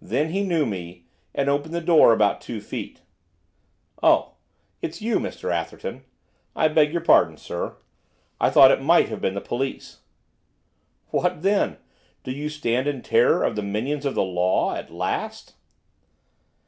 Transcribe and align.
Then 0.00 0.30
he 0.30 0.42
knew 0.42 0.66
me, 0.66 1.06
and 1.32 1.48
opened 1.48 1.72
the 1.72 1.80
door 1.80 2.12
about 2.12 2.40
two 2.40 2.60
feet. 2.60 3.02
'Oh, 4.02 4.34
it's 4.80 5.00
you, 5.00 5.20
Mr 5.20 5.52
Atherton. 5.54 6.02
I 6.56 6.66
beg 6.66 6.90
your 6.90 7.00
pardon, 7.02 7.36
sir, 7.36 7.76
I 8.40 8.50
thought 8.50 8.72
it 8.72 8.82
might 8.82 9.08
have 9.08 9.20
been 9.20 9.34
the 9.34 9.40
police.' 9.40 10.00
'What 11.12 11.42
then? 11.42 11.78
Do 12.24 12.32
you 12.32 12.48
stand 12.48 12.88
in 12.88 13.02
terror 13.02 13.44
of 13.44 13.54
the 13.54 13.62
minions 13.62 14.04
of 14.04 14.16
the 14.16 14.24
law, 14.24 14.74
at 14.74 14.92
last? 14.92 15.54